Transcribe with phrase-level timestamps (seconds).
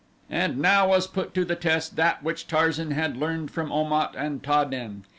[0.31, 4.15] And now was put to the test that which Tarzan had learned from Om at
[4.15, 5.03] and Ta den.